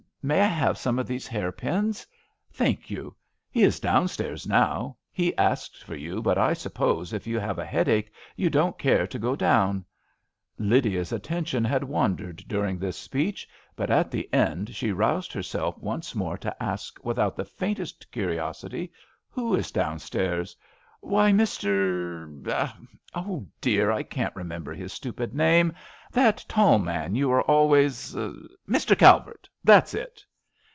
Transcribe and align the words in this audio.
May 0.23 0.41
I 0.41 0.45
have 0.45 0.77
some 0.77 0.99
of 0.99 1.07
these 1.07 1.25
hairpins? 1.25 2.05
Thank 2.51 2.91
you. 2.91 3.15
He 3.49 3.63
is 3.63 3.79
downstairs 3.79 4.45
now. 4.45 4.97
He 5.11 5.35
asked 5.35 5.83
for 5.83 5.95
you, 5.95 6.21
but 6.21 6.37
I 6.37 6.53
suppose 6.53 7.11
if 7.11 7.25
you 7.25 7.39
have 7.39 7.57
a 7.57 7.65
headache 7.65 8.13
you 8.35 8.47
won't 8.53 8.77
care 8.77 9.07
to 9.07 9.17
go 9.17 9.35
down." 9.35 9.83
Lydia's 10.59 11.11
attention 11.11 11.63
had 11.65 11.83
wandered 11.83 12.43
during 12.47 12.77
this 12.77 12.97
speech; 12.99 13.49
but 13.75 13.89
at 13.89 14.11
the 14.11 14.31
end 14.31 14.75
she 14.75 14.91
roused 14.91 15.33
herself 15.33 15.75
once 15.79 16.13
more 16.13 16.37
to 16.37 16.55
ask, 16.61 17.03
without 17.03 17.35
the 17.35 17.43
faintest 17.43 18.03
A 18.03 18.05
RAINY 18.05 18.11
DAY. 18.11 18.13
I49 18.13 18.13
curiosity: 18.13 18.91
"Who 19.33 19.55
is 19.55 19.71
down 19.71 19.97
stairs?"" 19.97 20.55
Why, 21.01 21.31
Mr, 21.31 22.77
Oh, 23.15 23.47
dear 23.59 23.89
I 23.89 23.97
I 23.97 24.03
can't 24.03 24.35
remember 24.35 24.75
his 24.75 24.93
stupid 24.93 25.33
name. 25.33 25.73
That 26.11 26.45
tall 26.47 26.77
man 26.77 27.15
you 27.15 27.31
are 27.31 27.41
always 27.41 28.13
Mr. 28.13 28.95
Calvert; 28.95 29.49
that's 29.63 29.95
it 29.95 30.23